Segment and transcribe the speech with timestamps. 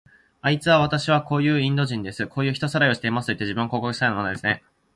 [0.41, 2.25] あいつは、わたしはこういうインド人です。
[2.25, 4.63] こういう人さらいをしますといって、自分を広告していたようなものですね。